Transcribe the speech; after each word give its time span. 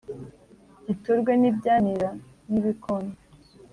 giturwe 0.85 1.31
n’ibyanira 1.41 2.09
n’ibikona. 2.51 3.11